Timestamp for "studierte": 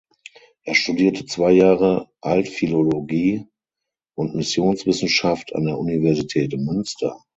0.73-1.27